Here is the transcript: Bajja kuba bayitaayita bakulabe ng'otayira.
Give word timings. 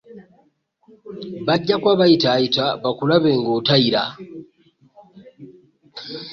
Bajja 1.47 1.75
kuba 1.79 1.99
bayitaayita 2.01 2.65
bakulabe 2.83 3.31
ng'otayira. 3.41 4.03